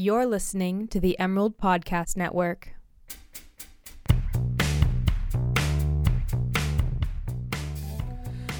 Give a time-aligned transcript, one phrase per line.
[0.00, 2.72] You're listening to the Emerald Podcast Network.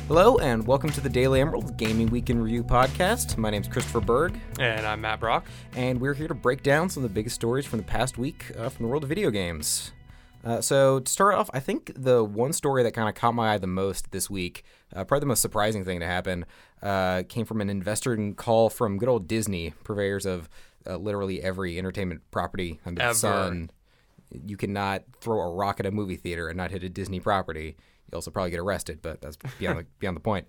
[0.08, 3.36] Hello, and welcome to the Daily Emerald Gaming Week in Review podcast.
[3.36, 5.46] My name's Christopher Berg, And I'm Matt Brock.
[5.76, 8.50] and we're here to break down some of the biggest stories from the past week
[8.58, 9.92] uh, from the world of video games.
[10.44, 13.54] Uh, so, to start off, I think the one story that kind of caught my
[13.54, 16.46] eye the most this week, uh, probably the most surprising thing to happen,
[16.82, 20.48] uh, came from an investor call from good old Disney, purveyors of
[20.88, 23.12] uh, literally every entertainment property under Ever.
[23.12, 23.70] the sun.
[24.46, 27.76] You cannot throw a rock at a movie theater and not hit a Disney property.
[28.10, 30.46] You also probably get arrested, but that's beyond the, beyond the point.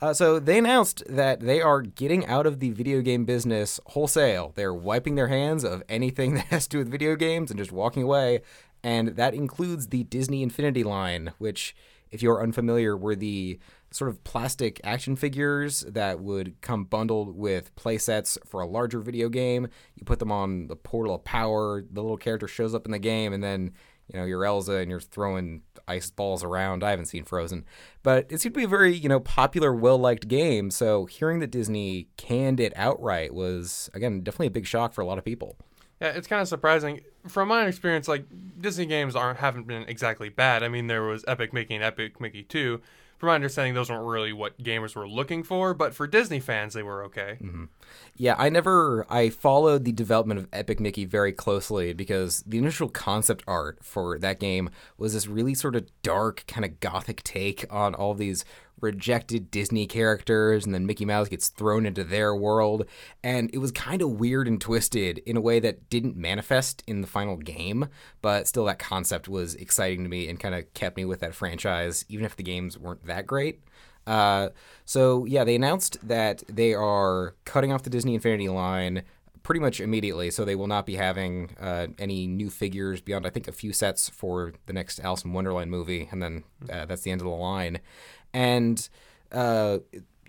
[0.00, 4.52] Uh, so they announced that they are getting out of the video game business wholesale.
[4.54, 7.72] They're wiping their hands of anything that has to do with video games and just
[7.72, 8.40] walking away.
[8.82, 11.76] And that includes the Disney Infinity line, which,
[12.10, 13.58] if you're unfamiliar, were the
[13.92, 19.28] sort of plastic action figures that would come bundled with playsets for a larger video
[19.28, 19.68] game.
[19.94, 22.98] You put them on the portal of power, the little character shows up in the
[22.98, 23.72] game, and then
[24.12, 26.84] you know, you're Elsa and you're throwing ice balls around.
[26.84, 27.64] I haven't seen Frozen,
[28.02, 30.70] but it seemed to be a very, you know, popular, well liked game.
[30.70, 35.06] So hearing that Disney canned it outright was, again, definitely a big shock for a
[35.06, 35.56] lot of people.
[36.00, 37.00] Yeah, it's kind of surprising.
[37.28, 38.26] From my experience, like
[38.60, 40.62] Disney games aren't haven't been exactly bad.
[40.62, 42.80] I mean, there was Epic Mickey and Epic Mickey 2.
[43.22, 46.74] From my understanding, those weren't really what gamers were looking for, but for Disney fans,
[46.74, 47.38] they were okay.
[47.40, 47.66] Mm-hmm.
[48.16, 52.88] Yeah, I never I followed the development of Epic Mickey very closely because the initial
[52.88, 57.64] concept art for that game was this really sort of dark kind of gothic take
[57.72, 58.44] on all these
[58.82, 62.84] rejected Disney characters and then Mickey Mouse gets thrown into their world
[63.22, 67.00] and it was kind of weird and twisted in a way that didn't manifest in
[67.00, 67.88] the final game,
[68.20, 71.34] but still that concept was exciting to me and kind of kept me with that
[71.34, 73.62] franchise even if the games weren't that great.
[74.06, 74.48] Uh,
[74.84, 79.04] so yeah, they announced that they are cutting off the Disney Infinity line
[79.42, 80.30] pretty much immediately.
[80.30, 83.72] So they will not be having uh, any new figures beyond I think a few
[83.72, 87.26] sets for the next Alice in Wonderland movie, and then uh, that's the end of
[87.26, 87.80] the line.
[88.32, 88.88] And
[89.30, 89.78] uh,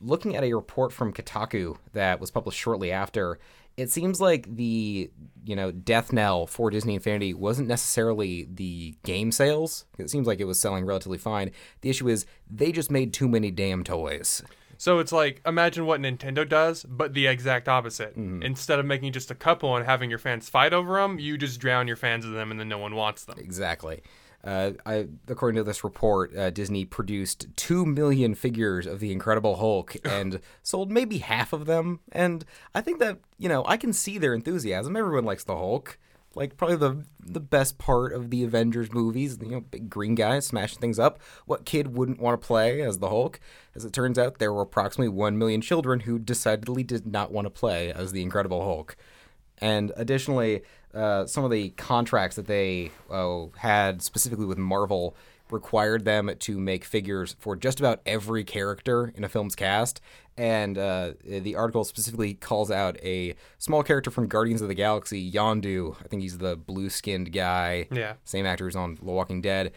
[0.01, 3.39] looking at a report from Kotaku that was published shortly after.
[3.75, 5.09] It seems like the
[5.45, 9.85] you know death knell for Disney Infinity wasn't necessarily the game sales.
[9.97, 11.49] It seems like it was selling relatively fine.
[11.81, 14.43] The issue is they just made too many damn toys.
[14.83, 18.17] So it's like imagine what Nintendo does, but the exact opposite.
[18.17, 18.43] Mm-hmm.
[18.43, 21.61] Instead of making just a couple and having your fans fight over them, you just
[21.61, 23.39] drown your fans in them, and then no one wants them.
[23.39, 24.03] Exactly.
[24.43, 29.55] Uh, I, according to this report, uh, Disney produced two million figures of the Incredible
[29.55, 32.01] Hulk and sold maybe half of them.
[32.11, 32.43] And
[32.75, 34.97] I think that you know I can see their enthusiasm.
[34.97, 35.97] Everyone likes the Hulk.
[36.35, 40.39] Like probably the the best part of the Avengers movies, you know, big green guy
[40.39, 41.19] smashing things up.
[41.45, 43.39] What kid wouldn't want to play as the Hulk?
[43.75, 47.45] As it turns out, there were approximately one million children who decidedly did not want
[47.45, 48.95] to play as the Incredible Hulk.
[49.59, 50.63] And additionally,
[50.93, 55.15] uh, some of the contracts that they uh, had specifically with Marvel
[55.53, 60.01] required them to make figures for just about every character in a film's cast.
[60.35, 65.31] And uh, the article specifically calls out a small character from Guardians of the Galaxy,
[65.31, 65.95] Yondu.
[66.03, 67.87] I think he's the blue skinned guy.
[67.91, 68.13] Yeah.
[68.23, 69.71] Same actor who's on The Walking Dead.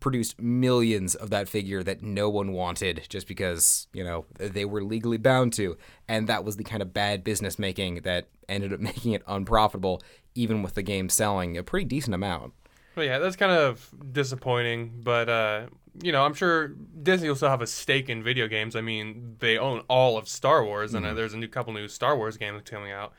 [0.00, 4.84] Produced millions of that figure that no one wanted just because, you know, they were
[4.84, 5.78] legally bound to.
[6.08, 10.02] And that was the kind of bad business making that ended up making it unprofitable,
[10.34, 12.52] even with the game selling a pretty decent amount.
[12.96, 15.66] Well, yeah, that's kind of disappointing, but uh,
[16.02, 18.74] you know, I'm sure Disney will still have a stake in video games.
[18.74, 21.88] I mean, they own all of Star Wars, and uh, there's a new couple new
[21.88, 23.12] Star Wars games coming out.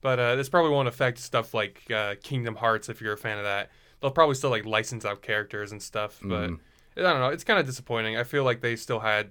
[0.00, 3.36] But uh, this probably won't affect stuff like uh, Kingdom Hearts if you're a fan
[3.38, 3.70] of that.
[4.00, 6.50] They'll probably still like license out characters and stuff, but
[6.96, 7.28] I don't know.
[7.28, 8.16] It's kind of disappointing.
[8.16, 9.30] I feel like they still had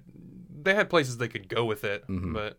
[0.62, 2.04] they had places they could go with it,
[2.34, 2.58] but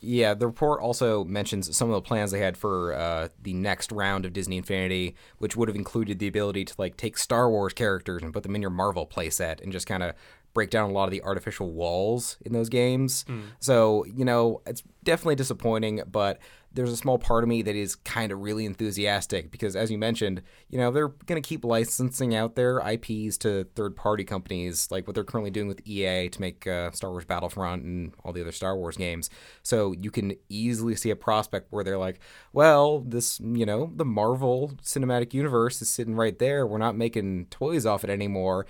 [0.00, 3.92] Yeah, the report also mentions some of the plans they had for uh, the next
[3.92, 7.74] round of Disney Infinity, which would have included the ability to like take Star Wars
[7.74, 10.14] characters and put them in your Marvel playset and just kind of
[10.54, 13.24] break down a lot of the artificial walls in those games.
[13.60, 16.38] So, you know, it's definitely disappointing, but
[16.72, 19.98] there's a small part of me that is kind of really enthusiastic because, as you
[19.98, 24.88] mentioned, you know, they're going to keep licensing out their IPs to third party companies,
[24.88, 28.32] like what they're currently doing with EA to make uh, Star Wars Battlefront and all
[28.32, 29.30] the other Star Wars games.
[29.64, 32.20] So you can easily see a prospect where they're like,
[32.52, 36.64] well, this, you know, the Marvel Cinematic Universe is sitting right there.
[36.64, 38.66] We're not making toys off it anymore.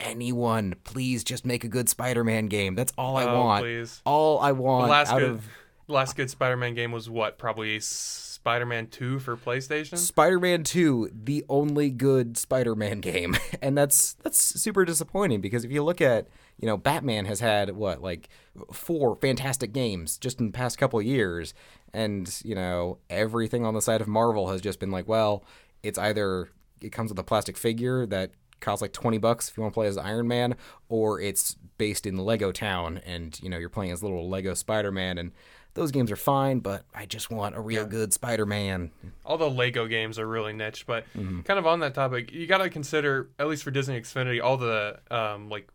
[0.00, 2.74] Anyone, please just make a good Spider Man game.
[2.74, 3.62] That's all I Oh, want.
[3.62, 4.02] please.
[4.04, 5.46] All I want out of.
[5.86, 7.38] The last good Spider-Man game was what?
[7.38, 9.96] Probably Spider-Man 2 for PlayStation.
[9.98, 13.36] Spider-Man 2, the only good Spider-Man game.
[13.62, 16.28] And that's that's super disappointing because if you look at,
[16.58, 18.28] you know, Batman has had what, like
[18.72, 21.54] four fantastic games just in the past couple years
[21.92, 25.44] and, you know, everything on the side of Marvel has just been like, well,
[25.82, 26.50] it's either
[26.80, 29.74] it comes with a plastic figure that costs like 20 bucks if you want to
[29.74, 30.56] play as Iron Man
[30.88, 35.18] or it's based in Lego Town and, you know, you're playing as little Lego Spider-Man
[35.18, 35.32] and
[35.76, 38.90] those games are fine, but I just want a real good Spider-Man.
[39.24, 41.42] All the Lego games are really niche, but Mm-hmm.
[41.42, 44.56] kind of on that topic, you got to consider at least for Disney Infinity all
[44.56, 45.68] the um, like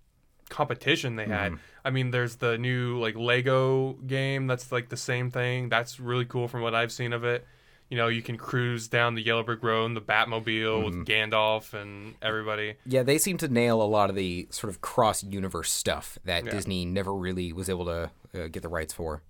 [0.49, 1.53] competition they had.
[1.53, 1.61] Mm-hmm.
[1.85, 5.69] I mean, there's the new like Lego game that's like the same thing.
[5.69, 7.45] That's really cool from what I've seen of it.
[7.89, 10.99] You know, you can cruise down the Yellow Brick Road in the Batmobile Mm-hmm.
[10.99, 12.75] with Gandalf and everybody.
[12.85, 16.51] Yeah, they seem to nail a lot of the sort of cross-universe stuff that Yeah.
[16.51, 19.23] Disney never really was able to uh, get the rights for.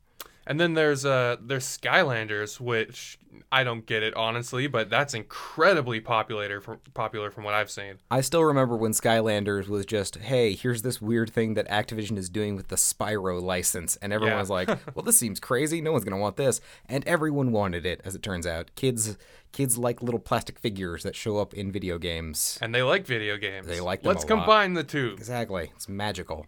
[0.47, 3.19] And then there's uh there's Skylanders, which
[3.51, 7.95] I don't get it honestly, but that's incredibly popular from popular from what I've seen.
[8.09, 12.29] I still remember when Skylanders was just, hey, here's this weird thing that Activision is
[12.29, 13.97] doing with the Spyro license.
[13.97, 14.39] And everyone Yeah.
[14.41, 15.79] was like, well, this seems crazy.
[15.79, 16.59] No one's going to want this.
[16.87, 18.71] And everyone wanted it, as it turns out.
[18.75, 19.17] Kids
[19.51, 22.57] kids like little plastic figures that show up in video games.
[22.61, 23.67] And they like video games.
[23.67, 24.39] They like them Let's a lot.
[24.45, 25.13] combine the two.
[25.17, 25.71] Exactly.
[25.75, 26.47] It's magical.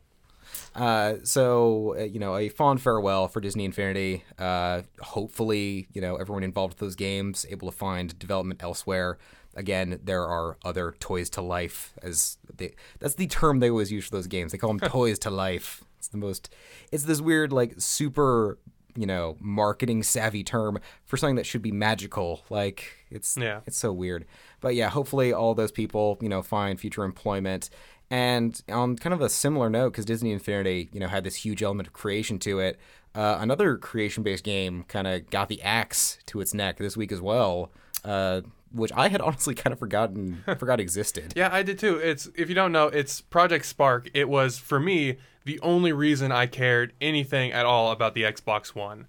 [0.75, 4.23] Uh, so, uh, you know, a fond farewell for Disney Infinity.
[4.39, 9.17] Uh, hopefully, you know, everyone involved with those games able to find development elsewhere.
[9.55, 14.05] Again, there are other toys to life as they, that's the term they always use
[14.05, 14.51] for those games.
[14.51, 15.83] They call them toys to life.
[15.99, 16.51] It's the most,
[16.91, 18.57] it's this weird, like, super,
[18.95, 22.43] you know, marketing savvy term for something that should be magical.
[22.49, 23.59] Like, it's, Yeah.
[23.67, 24.25] it's so weird.
[24.59, 27.69] But yeah, hopefully all those people, you know, find future employment.
[28.13, 31.63] And on kind of a similar note, because Disney Infinity, you know, had this huge
[31.63, 32.80] element of creation to it,
[33.15, 37.19] uh, another creation-based game kind of got the axe to its neck this week as
[37.19, 37.71] well,
[38.06, 41.33] uh, which I had honestly kind of forgotten forgot existed.
[41.36, 41.95] Yeah, I did too.
[41.98, 44.07] It's if you don't know, it's Project Spark.
[44.13, 48.75] It was for me the only reason I cared anything at all about the Xbox
[48.75, 49.07] One.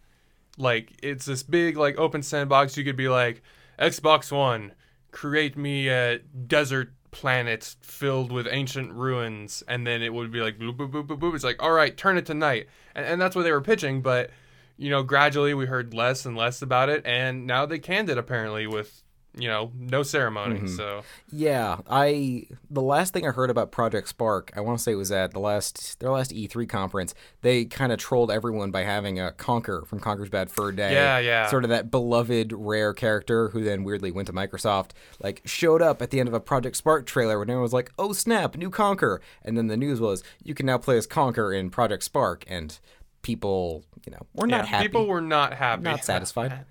[0.56, 2.79] Like it's this big like open sandbox.
[2.79, 3.43] You could be like
[3.79, 4.73] Xbox One,
[5.11, 10.58] create me a desert planet filled with ancient ruins, and then it would be like
[10.58, 11.34] boop boop boop boop boop.
[11.34, 14.02] It's like all right, turn it to night, and and that's what they were pitching.
[14.02, 14.31] But
[14.76, 18.19] you know, gradually we heard less and less about it, and now they canned it
[18.19, 19.04] apparently with
[19.36, 20.56] you know no ceremony.
[20.56, 20.76] Mm-hmm.
[20.76, 24.92] So Yeah, I the last thing I heard about Project Spark, I want to say
[24.92, 27.14] it was at the last their last E3 conference.
[27.42, 30.92] They kind of trolled everyone by having a Conker from Conker's Bad Fur Day.
[30.92, 31.48] Yeah, yeah.
[31.48, 34.90] Sort of that beloved rare character who then weirdly went to Microsoft,
[35.20, 37.92] like showed up at the end of a Project Spark trailer when everyone was like,
[37.98, 41.56] "Oh snap, new Conker!" And then the news was, "You can now play as Conker
[41.56, 42.78] in Project Spark," and
[43.22, 45.82] people, you know, were not yeah, happy people were not happy.
[45.82, 46.64] not satisfied.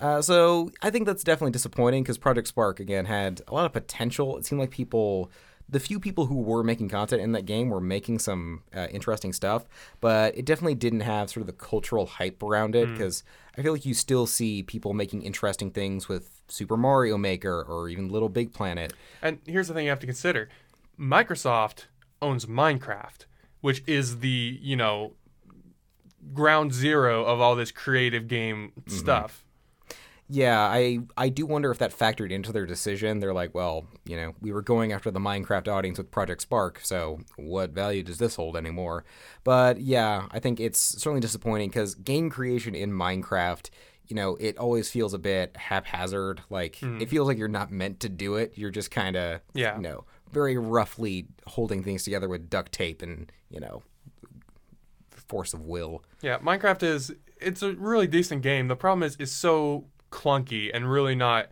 [0.00, 3.72] Uh, so I think that's definitely disappointing because Project Spark again had a lot of
[3.72, 4.38] potential.
[4.38, 5.30] It seemed like people,
[5.68, 9.32] the few people who were making content in that game were making some uh, interesting
[9.34, 9.66] stuff,
[10.00, 13.22] but it definitely didn't have sort of the cultural hype around it because
[13.58, 17.88] I feel like you still see people making interesting things with Super Mario Maker or
[17.90, 18.94] even Little Big Planet.
[19.20, 20.48] And here's the thing you have to consider:
[20.98, 21.84] Microsoft
[22.22, 23.26] owns Minecraft,
[23.60, 25.12] which is the you know
[26.32, 28.96] ground zero of all this creative game Mm-hmm.
[28.98, 29.44] stuff.
[30.32, 33.18] Yeah, I I do wonder if that factored into their decision.
[33.18, 36.78] They're like, well, you know, we were going after the Minecraft audience with Project Spark,
[36.84, 39.04] so what value does this hold anymore?
[39.42, 43.70] But yeah, I think it's certainly disappointing because game creation in Minecraft,
[44.06, 46.42] you know, it always feels a bit haphazard.
[46.48, 47.00] Like hmm.
[47.00, 48.52] it feels like you're not meant to do it.
[48.54, 49.74] You're just kind of, Yeah.
[49.74, 53.82] you know, very roughly holding things together with duct tape and you know,
[55.10, 56.04] force of will.
[56.22, 58.68] Yeah, Minecraft is it's a really decent game.
[58.68, 61.48] The problem is it's so clunky and really not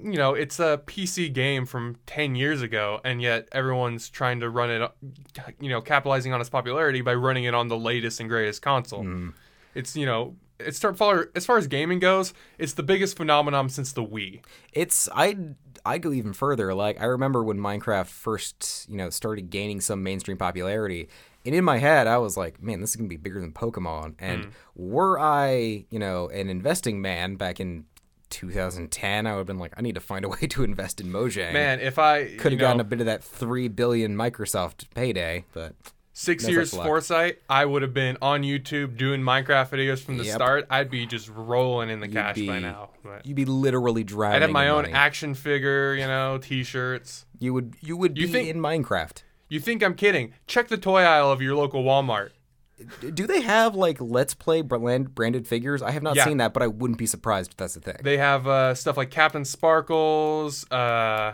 [0.00, 4.48] you know, it's a PC game from 10 years ago and yet everyone's trying to
[4.48, 4.92] run it
[5.60, 9.02] you know, capitalizing on its popularity by running it on the latest and greatest console.
[9.02, 9.30] Hmm.
[9.74, 13.68] It's, you know, it's as far as far as gaming goes, it's the biggest phenomenon
[13.68, 14.40] since the Wii.
[14.72, 15.36] It's I
[15.84, 16.74] I go even further.
[16.74, 21.08] Like I remember when Minecraft first, you know, started gaining some mainstream popularity.
[21.48, 24.16] And in my head, I was like, man, this is gonna be bigger than Pokemon.
[24.18, 24.50] And mm.
[24.76, 27.86] were I, you know, an investing man back in
[28.28, 31.08] 2010, I would have been like, I need to find a way to invest in
[31.08, 31.54] Mojang.
[31.54, 35.46] Man, if I could have gotten know, a bit of that three billion Microsoft payday,
[35.54, 35.74] but
[36.12, 40.24] six no years foresight, I would have been on YouTube doing Minecraft videos from the
[40.24, 40.34] Yep.
[40.34, 40.66] start.
[40.68, 42.90] I'd be just rolling in the You'd cash by now.
[43.02, 44.36] But you'd be literally drowning.
[44.36, 44.92] I'd have my own money.
[44.92, 47.24] action figure, you know, T-shirts.
[47.38, 49.22] You would you would You be think- in Minecraft.
[49.48, 50.32] You think I'm kidding?
[50.46, 52.30] Check the toy aisle of your local Walmart.
[53.00, 55.82] do they have like Let's Play brand- branded figures?
[55.82, 56.24] I have not Yeah.
[56.26, 57.96] seen that, but I wouldn't be surprised if that's the thing.
[58.02, 60.64] They have uh, stuff like Captain Sparkles.
[60.70, 61.32] Uh,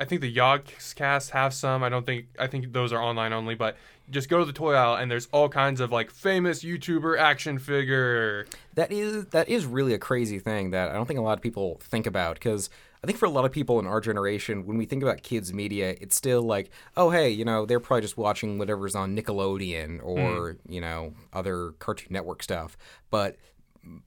[0.00, 1.82] I think the Yogscast have some.
[1.82, 2.26] I don't think.
[2.38, 3.56] I think those are online only.
[3.56, 3.76] But
[4.08, 7.58] just go to the toy aisle and there's all kinds of like famous YouTuber action
[7.58, 8.46] figure.
[8.74, 11.42] That is that is really a crazy thing that I don't think a lot of
[11.42, 12.70] people think about because
[13.02, 15.52] I think for a lot of people in our generation, when we think about kids
[15.52, 20.00] media, it's still like, oh hey, you know, they're probably just watching whatever's on Nickelodeon
[20.02, 20.72] or hmm.
[20.72, 22.76] you know other Cartoon Network stuff.
[23.10, 23.36] But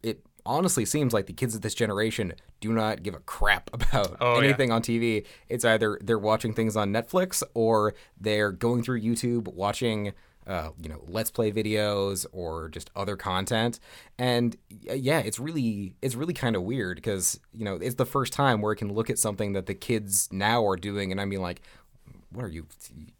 [0.04, 4.18] it honestly seems like the kids of this generation do not give a crap about
[4.20, 4.46] Oh, yeah.
[4.46, 5.26] anything on TV.
[5.50, 10.14] It's either they're watching things on Netflix or they're going through YouTube watching
[10.48, 13.80] uh, you know, let's play videos or just other content.
[14.18, 18.34] And yeah, it's really it's really kind of weird because, you know, it's the first
[18.34, 21.26] time where I can look at something that the kids now are doing and I
[21.26, 21.62] mean like,
[22.32, 22.66] what are you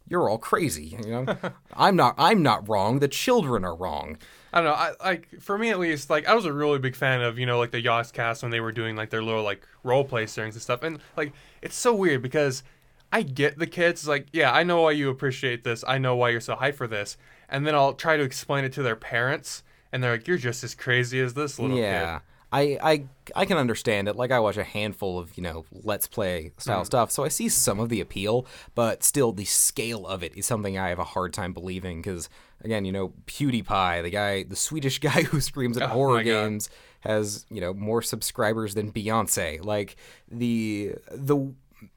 [0.08, 1.38] you're all crazy, you know?
[1.76, 4.18] I'm not I'm not wrong, the children are wrong.
[4.54, 4.74] I don't know.
[4.74, 6.10] I like for me at least.
[6.10, 8.60] Like I was a really big fan of you know like the Yogscast when they
[8.60, 10.84] were doing like their little like role play series and stuff.
[10.84, 12.64] And like it's so weird because
[13.12, 15.84] I get the kids like yeah I know why you appreciate this.
[15.88, 17.18] I know why you're so hyped for this.
[17.50, 20.64] And then I'll try to explain it to their parents, and they're like, "You're just
[20.64, 22.20] as crazy as this little yeah.
[22.20, 23.04] kid." I, I
[23.36, 24.16] I can understand it.
[24.16, 26.86] Like I watch a handful of you know let's play style mm-hmm.
[26.86, 30.46] stuff, so I see some of the appeal, but still the scale of it is
[30.46, 32.02] something I have a hard time believing.
[32.02, 32.30] Because
[32.62, 36.24] again, you know PewDiePie, the guy, the Swedish guy who screams at Oh horror my
[36.24, 36.30] God.
[36.30, 36.70] games,
[37.02, 39.64] has you know more subscribers than Beyonce.
[39.64, 39.96] Like
[40.30, 41.54] the the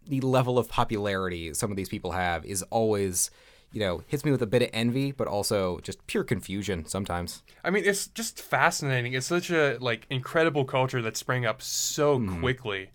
[0.06, 3.30] the level of popularity some of these people have is always
[3.72, 7.42] you know hits me with a bit of envy, but also just pure confusion sometimes.
[7.64, 9.14] I mean, it's just fascinating.
[9.14, 12.40] It's such a like incredible culture that sprang up so Hmm.
[12.40, 12.90] quickly.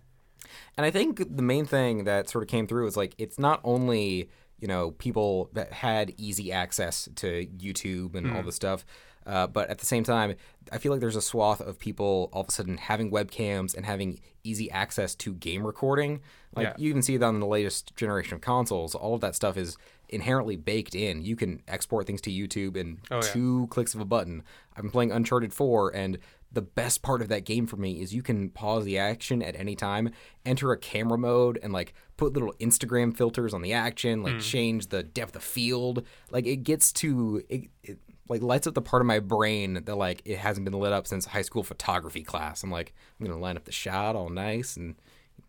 [0.77, 3.59] And I think the main thing that sort of came through is like it's not
[3.63, 4.29] only
[4.59, 8.85] you know people that had easy access to YouTube and all this stuff,
[9.29, 10.35] uh, but at the same time,
[10.71, 13.85] I feel like there's a swath of people all of a sudden having webcams and
[13.85, 16.21] having easy access to game recording.
[16.55, 16.73] Like Yeah.
[16.77, 18.95] you even see that on the latest generation of consoles.
[18.95, 19.77] All of that stuff is
[20.09, 21.21] inherently baked in.
[21.23, 23.21] You can export things to YouTube in Oh, yeah.
[23.21, 24.41] two clicks of a button.
[24.75, 26.17] I've been playing Uncharted 4 and
[26.51, 29.55] the best part of that game for me is you can pause the action at
[29.55, 30.09] any time,
[30.43, 34.87] enter a camera mode and like put little Instagram filters on the action, like change
[34.87, 36.03] the depth of field.
[36.31, 39.95] Like it gets to it, it like lights up the part of my brain that
[39.95, 42.63] like it hasn't been lit up since high school photography class.
[42.63, 44.95] I'm like, I'm gonna line up the shot all nice and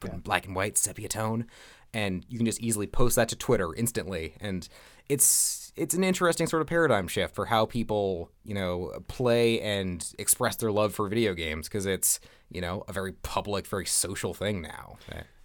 [0.00, 1.46] put in black and white sepia tone,
[1.92, 4.34] and you can just easily post that to Twitter instantly.
[4.40, 4.66] And
[5.08, 10.12] it's it's an interesting sort of paradigm shift for how people you know play and
[10.18, 12.18] express their love for video games because it's
[12.50, 14.96] you know a very public, very social thing now.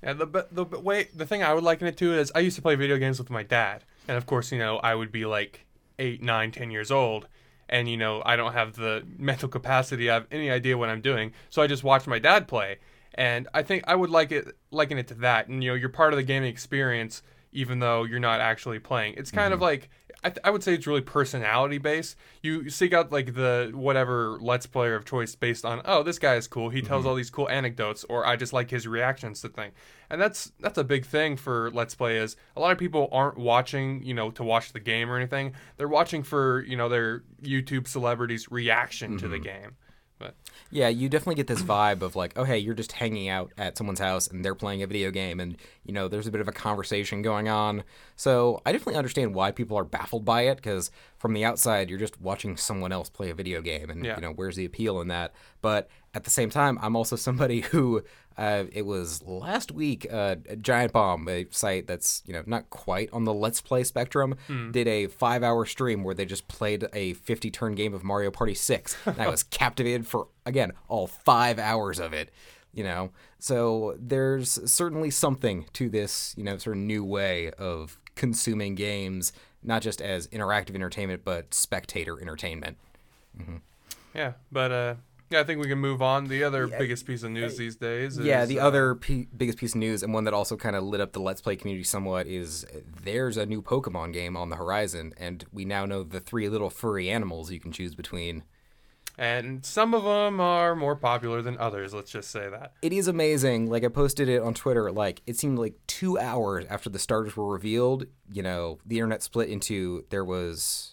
[0.01, 2.55] Yeah, the but the way the thing I would liken it to is I used
[2.55, 5.25] to play video games with my dad, and of course, you know, I would be
[5.25, 5.65] like
[5.99, 7.27] eight, nine, ten years old,
[7.69, 11.01] and you know, I don't have the mental capacity, I have any idea what I'm
[11.01, 12.77] doing, so I just watch my dad play,
[13.13, 15.89] and I think I would like it liken it to that, and you know, you're
[15.89, 19.15] part of the gaming experience, even though you're not actually playing.
[19.17, 19.63] It's kind of mm-hmm.
[19.65, 19.89] like
[20.25, 22.15] I, th- I would say it's really personality based.
[22.41, 26.33] You seek out like the whatever let's player of choice based on oh this guy
[26.33, 26.69] is cool.
[26.69, 27.09] He tells mm-hmm.
[27.09, 29.71] all these cool anecdotes, or I just like his reactions to thing.
[30.09, 33.37] And that's that's a big thing for let's play is a lot of people aren't
[33.37, 35.53] watching you know to watch the game or anything.
[35.77, 39.43] They're watching for you know their YouTube celebrities reaction to the mm-hmm.
[39.43, 39.75] game.
[40.17, 40.35] But
[40.71, 43.77] Yeah, you definitely get this vibe of like, oh hey, you're just hanging out at
[43.77, 46.47] someone's house and they're playing a video game and you know, there's a bit of
[46.47, 47.83] a conversation going on.
[48.15, 50.89] So, I definitely understand why people are baffled by it cuz
[51.25, 54.15] from the outside you're just watching someone else play a video game and Yeah.
[54.15, 55.33] you know, where's the appeal in that?
[55.59, 58.03] But at the same time, I'm also somebody who
[58.37, 63.09] uh, it was last week uh, Giant Bomb, a site that's you know not quite
[63.11, 64.35] on the Let's Play spectrum,
[64.71, 68.95] did a five-hour stream where they just played a 50-turn game of Mario Party 6.
[69.07, 72.29] And I was captivated for again all five hours of it.
[72.73, 77.97] You know, so there's certainly something to this you know sort of new way of
[78.15, 79.31] consuming games,
[79.65, 82.77] not just as interactive entertainment, but spectator entertainment.
[84.13, 84.95] yeah, but uh,
[85.29, 86.27] yeah, I think we can move on.
[86.27, 88.17] The other biggest piece of news these days.
[88.17, 90.75] Is, Yeah, the uh, other p- biggest piece of news, and one that also kind
[90.75, 92.65] of lit up the Let's Play community somewhat, is
[93.03, 96.69] there's a new Pokemon game on the horizon, and we now know the three little
[96.69, 98.43] furry animals you can choose between.
[99.17, 101.93] And some of them are more popular than others.
[101.93, 102.73] Let's just say that.
[102.81, 103.69] It is amazing.
[103.69, 104.91] Like I posted it on Twitter.
[104.91, 109.23] Like it seemed like two hours after the starters were revealed, you know, the internet
[109.23, 110.91] split into there was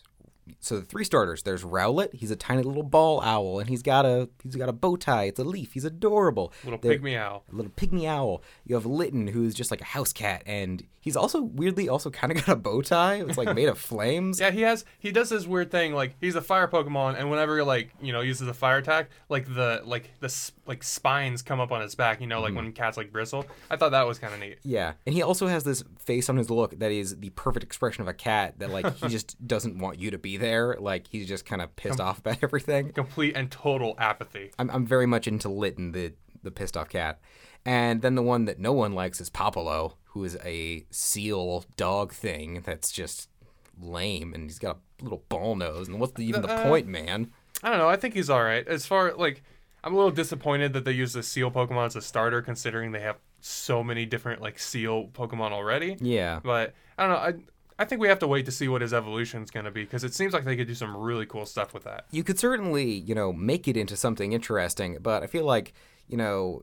[0.59, 1.45] so the three starters.
[1.45, 2.13] There's Rowlet.
[2.15, 5.25] He's a tiny little ball owl, and he's got a he's got a bow tie.
[5.25, 5.73] It's a leaf.
[5.73, 6.53] He's adorable.
[6.65, 7.45] Little There- pygmy owl.
[7.51, 8.43] a little pygmy owl.
[8.65, 12.33] You have Litten, who's just like a house cat, and he's also weirdly also kind
[12.33, 13.17] of got a bow tie.
[13.17, 14.41] It's like made of flames.
[14.41, 14.87] Yeah, he has.
[14.99, 15.93] He does this weird thing.
[15.93, 19.11] Like he's a fire Pokemon, and whenever he, like you know uses a fire attack,
[19.29, 22.23] like the like the like spines come up on his back.
[22.23, 22.73] You know, like when mm-hmm.
[22.73, 23.45] cats like bristle.
[23.71, 24.59] I thought that was kind of neat.
[24.63, 28.01] Yeah, and he also has this face on his look that is the perfect expression
[28.01, 28.59] of a cat.
[28.61, 30.77] That like he just doesn't want you to be there.
[30.79, 32.93] Like he's just kind of pissed off about everything.
[32.93, 34.53] Complete and total apathy.
[34.59, 37.21] I'm I'm very much into Litten, the the pissed off cat.
[37.65, 42.13] And then the one that no one likes is Popplio, who is a seal dog
[42.13, 43.29] thing that's just
[43.81, 45.89] lame, and he's got a little ball nose.
[45.89, 47.31] And what's the, even the Uh, point, man?
[47.63, 47.89] I don't know.
[47.89, 48.67] I think he's all right.
[48.67, 49.43] As far like,
[49.85, 53.01] I'm a little disappointed that they use the seal Pokemon as a starter, considering they
[53.01, 55.97] have so many different like seal Pokemon already.
[56.01, 56.41] Yeah.
[56.43, 57.19] But I don't know.
[57.19, 57.35] I
[57.83, 59.83] I think we have to wait to see what his evolution is going to be
[59.83, 62.05] because it seems like they could do some really cool stuff with that.
[62.13, 65.73] you could certainly, you know, make it into something interesting, but I feel like,
[66.07, 66.63] you know,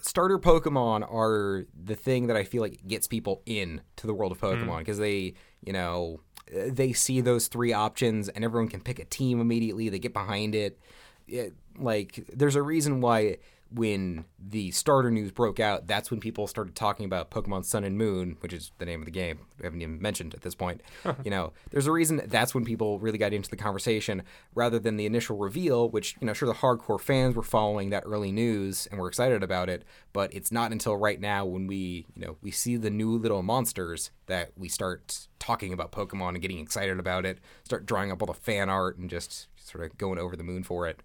[0.00, 4.32] starter Pokemon are the thing that I feel like gets people in to the world
[4.32, 4.46] of hmm.
[4.46, 9.04] Pokemon because they, you know, they see those three options and everyone can pick a
[9.04, 9.88] team immediately.
[9.88, 10.78] They get behind it.
[11.26, 13.38] it like, there's a reason why
[13.70, 17.98] when the starter news broke out, that's when people started talking about Pokemon Sun and
[17.98, 19.40] Moon, which is the name of the game.
[19.58, 20.80] We haven't even mentioned at this point.
[21.24, 24.22] you know, there's a reason that's when people really got into the conversation
[24.54, 28.04] rather than the initial reveal, which, you know, sure, the hardcore fans were following that
[28.06, 32.06] early news and were excited about it, but it's not until right now when we,
[32.14, 36.42] you know, we see the new little monsters that we start talking about Pokemon and
[36.42, 39.98] getting excited about it, start drawing up all the fan art and just sort of
[39.98, 41.00] going over the moon for it.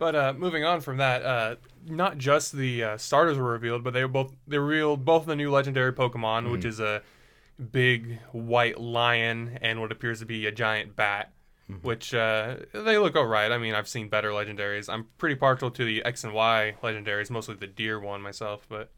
[0.00, 3.92] But uh, moving on from that, uh, not just the uh, starters were revealed, but
[3.92, 7.02] they were both they revealed both the new legendary Pokemon, which is a
[7.70, 11.32] big white lion and what appears to be a giant bat.
[11.82, 13.52] Which uh, they look alright.
[13.52, 14.88] I mean, I've seen better legendaries.
[14.92, 18.66] I'm pretty partial to the X and Y legendaries, mostly the deer one myself.
[18.68, 18.90] But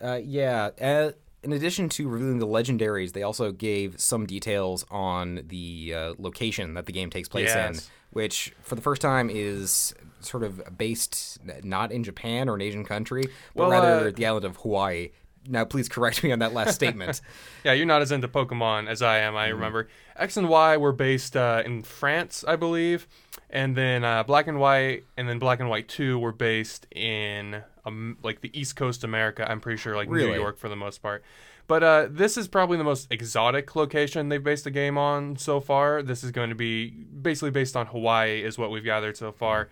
[0.00, 0.70] Uh, yeah.
[0.80, 6.14] Uh, in addition to revealing the legendaries, they also gave some details on the uh,
[6.18, 7.90] location that the game takes place in, Yes.
[8.12, 12.84] Which for the first time is sort of based not in Japan or an Asian
[12.84, 15.10] country, but Well, rather uh, the island of Hawaii.
[15.48, 17.20] Now, please correct me on that last statement.
[17.64, 19.36] Yeah, you're not as into Pokemon as I am.
[19.36, 23.06] I remember X and Y were based uh, in France, I believe,
[23.50, 27.62] and then uh, Black and White, and then Black and White Two were based in
[27.84, 29.48] um, like the East Coast America.
[29.48, 31.22] I'm pretty sure like New York for the most part.
[31.66, 35.60] But uh, this is probably the most exotic location they've based the game on so
[35.60, 36.02] far.
[36.02, 39.68] This is going to be basically based on Hawaii, is what we've gathered so far.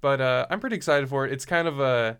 [0.00, 1.32] But uh, I'm pretty excited for it.
[1.32, 2.18] It's kind of a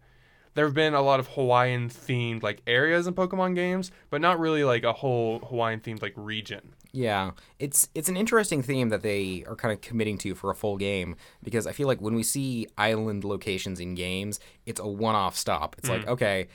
[0.55, 4.39] there have been a lot of Hawaiian themed like areas in Pokemon games, but not
[4.39, 6.75] really like a whole Hawaiian themed like region.
[6.93, 10.55] Yeah, it's it's an interesting theme that they are kind of committing to for a
[10.55, 14.87] full game because I feel like when we see island locations in games, it's a
[14.87, 15.75] one-off stop.
[15.79, 16.47] It's like okay,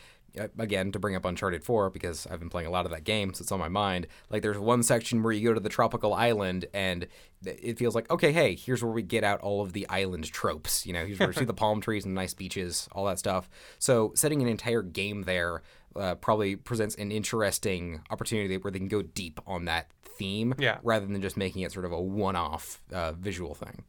[0.58, 3.34] again to bring up Uncharted 4 because I've been playing a lot of that game,
[3.34, 4.08] so it's on my mind.
[4.30, 7.08] Like there's one section where you go to the tropical island and
[7.46, 10.86] it feels like okay, hey, here's where we get out all of the island tropes.
[10.86, 13.50] You know, here's where we see the palm trees and nice beaches, all that stuff.
[13.80, 15.62] So setting an entire game there
[15.96, 20.78] uh, probably presents an interesting opportunity where they can go deep on that theme Yeah.
[20.84, 23.84] rather than just making it sort of a one-off uh, visual thing.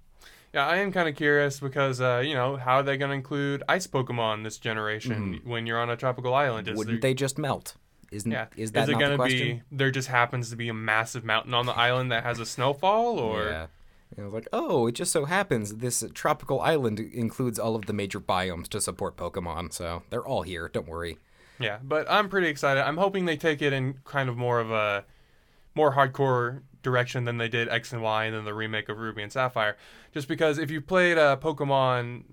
[0.52, 3.14] Yeah, I am kind of curious because uh, you know how are they going to
[3.14, 6.68] include ice Pokemon this generation when you're on a tropical island?
[6.68, 7.76] Is Wouldn't there- they just melt?
[8.10, 9.92] Isn't Yeah, is that it going to be there?
[9.92, 13.44] Just happens to be a massive mountain on the island that has a snowfall, or
[13.44, 13.66] yeah.
[14.16, 17.86] And I was like, oh, it just so happens this tropical island includes all of
[17.86, 20.68] the major biomes to support Pokemon, so they're all here.
[20.68, 21.18] Don't worry.
[21.60, 22.82] Yeah, but I'm pretty excited.
[22.82, 25.04] I'm hoping they take it in kind of more of a
[25.76, 29.22] more hardcore direction than they did X and Y and then the remake of Ruby
[29.22, 29.76] and Sapphire.
[30.12, 32.24] Just because if you played uh, Pokemon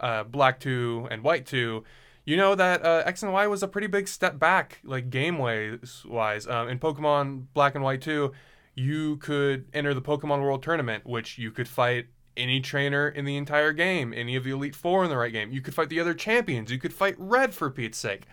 [0.00, 1.84] uh, Black 2 and White 2,
[2.24, 5.38] you know that uh, X and Y was a pretty big step back, like game
[5.38, 6.46] ways wise.
[6.46, 8.32] Um, in Pokemon Black and White 2,
[8.74, 13.36] you could enter the Pokemon World Tournament, which you could fight any trainer in the
[13.36, 15.52] entire game, any of the Elite Four in the right game.
[15.52, 16.70] You could fight the other champions.
[16.70, 18.26] You could fight Red for Pete's sake.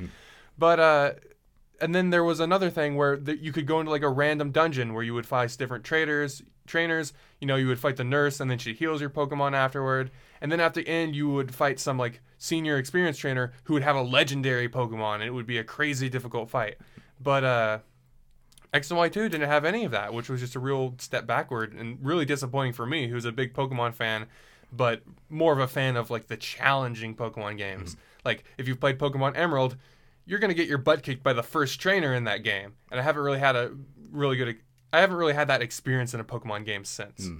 [0.57, 1.11] But uh,
[1.81, 4.51] and then there was another thing where th- you could go into like a random
[4.51, 7.13] dungeon where you would fight different traders, trainers.
[7.39, 10.11] You know, you would fight the nurse, and then she heals your Pokemon afterward.
[10.41, 13.83] And then at the end, you would fight some like senior experience trainer who would
[13.83, 16.77] have a legendary Pokemon, and it would be a crazy difficult fight.
[17.19, 17.79] But uh,
[18.73, 21.25] X and Y two didn't have any of that, which was just a real step
[21.25, 24.27] backward and really disappointing for me, who's a big Pokemon fan,
[24.71, 27.97] but more of a fan of like the challenging Pokemon games.
[28.23, 29.75] Like if you've played Pokemon Emerald,
[30.29, 33.03] you're gonna get your butt kicked by the first trainer in that game, and I
[33.03, 33.71] haven't really had a
[34.11, 34.57] really good
[34.93, 37.27] I haven't really had that experience in a Pokemon game since.
[37.27, 37.39] Hmm.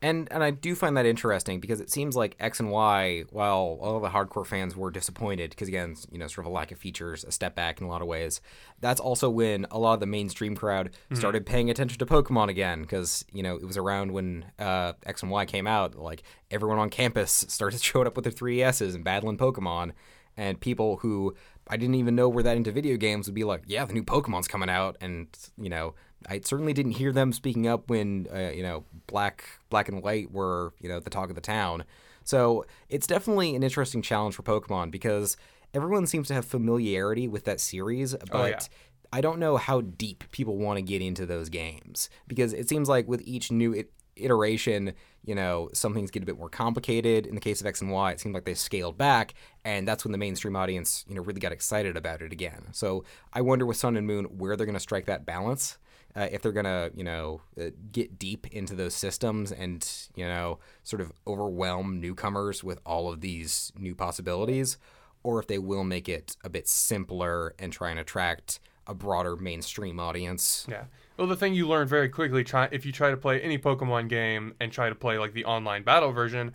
[0.00, 3.78] And and I do find that interesting because it seems like X and Y, while
[3.80, 6.78] all the hardcore fans were disappointed because again, you know, sort of a lack of
[6.78, 8.40] features, a step back in a lot of ways.
[8.80, 12.82] That's also when a lot of the mainstream crowd started paying attention to Pokemon again
[12.82, 15.96] because you know it was around when uh, X and Y came out.
[15.96, 19.94] Like everyone on campus started showing up with their 3DSs and battling Pokemon,
[20.38, 21.34] and people who
[21.66, 24.04] I didn't even know were that into video games would be like, "Yeah, the new
[24.04, 25.26] Pokemon's coming out," and
[25.58, 25.94] you know,
[26.26, 30.30] I certainly didn't hear them speaking up when uh, you know black black and white
[30.30, 31.84] were you know the talk of the town.
[32.24, 35.36] So it's definitely an interesting challenge for Pokemon because
[35.74, 38.78] everyone seems to have familiarity with that series, but yeah.
[39.12, 42.88] I don't know how deep people want to get into those games because it seems
[42.88, 44.92] like with each new it- iteration,
[45.28, 47.26] you know, some things get a bit more complicated.
[47.26, 50.02] In the case of X and Y, it seemed like they scaled back, and that's
[50.02, 52.68] when the mainstream audience, you know, really got excited about it again.
[52.72, 55.76] So I wonder with Sun and Moon where they're going to strike that balance.
[56.16, 59.86] Uh, if they're gonna, you know, uh, get deep into those systems and
[60.16, 64.78] you know, sort of overwhelm newcomers with all of these new possibilities,
[65.22, 69.36] or if they will make it a bit simpler and try and attract a broader
[69.36, 70.66] mainstream audience.
[70.68, 70.84] Yeah.
[71.16, 74.08] Well, the thing you learn very quickly, try if you try to play any Pokemon
[74.08, 76.52] game and try to play like the online battle version,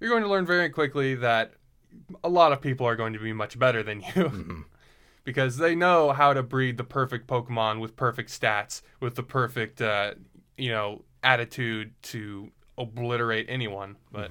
[0.00, 1.52] you're going to learn very quickly that
[2.24, 4.64] a lot of people are going to be much better than you.
[5.24, 9.82] because they know how to breed the perfect Pokemon with perfect stats, with the perfect,
[9.82, 10.14] uh,
[10.56, 13.96] you know, attitude to obliterate anyone.
[14.10, 14.30] But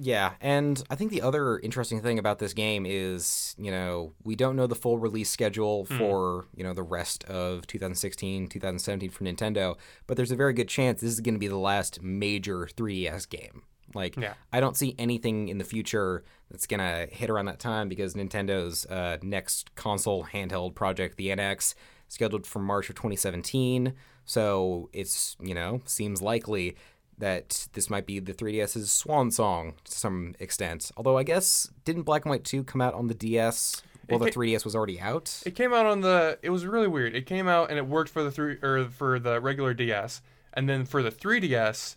[0.00, 4.34] Yeah, and I think the other interesting thing about this game is, you know, we
[4.34, 9.24] don't know the full release schedule for, you know, the rest of 2016, 2017 for
[9.24, 12.68] Nintendo, but there's a very good chance this is going to be the last major
[12.76, 13.62] 3DS game.
[13.94, 14.34] Like, Yeah.
[14.52, 18.14] I don't see anything in the future that's going to hit around that time because
[18.14, 21.74] Nintendo's uh, next console handheld project, the NX,
[22.08, 23.94] scheduled for March of 2017.
[24.24, 26.76] So it's, you know, seems likely
[27.18, 30.90] that this might be the 3DS's swan song to some extent.
[30.96, 34.30] Although I guess didn't Black and White 2 come out on the DS while the
[34.30, 35.42] 3DS was already out?
[35.44, 36.38] it came out on the.
[36.42, 37.14] It was really weird.
[37.14, 40.68] It came out and it worked for the three or for the regular DS, and
[40.68, 41.96] then for the 3DS,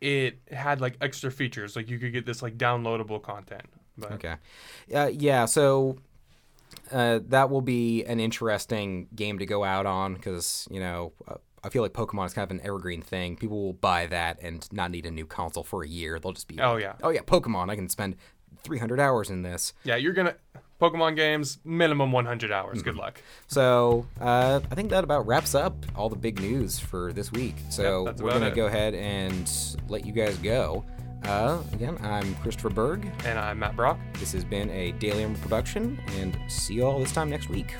[0.00, 1.76] it had like extra features.
[1.76, 3.66] Like you could get this like downloadable content.
[3.98, 4.34] But Okay.
[4.94, 5.98] Uh, yeah, so
[6.92, 11.34] uh, that will be an interesting game to go out on because, you know, uh,
[11.62, 13.36] I feel like Pokemon is kind of an evergreen thing.
[13.36, 16.18] People will buy that and not need a new console for a year.
[16.18, 16.94] They'll just be, Oh, like, yeah.
[17.02, 17.70] oh yeah, Pokemon.
[17.70, 18.16] I can spend
[18.64, 19.72] 300 hours in this.
[19.84, 20.34] yeah, you're gonna
[20.80, 22.78] Pokemon games minimum 100 hours.
[22.78, 22.84] Mm-hmm.
[22.84, 23.20] Good luck.
[23.46, 27.56] So uh, I think that about wraps up all the big news for this week.
[27.68, 28.54] So Yep, we're gonna it.
[28.54, 29.50] go ahead and
[29.88, 30.84] let you guys go.
[31.24, 33.06] Uh, again, I'm Christopher Berg.
[33.26, 33.98] And I'm Matt Brock.
[34.18, 37.74] This has been a Daily Emerald production, and see you all this time next week.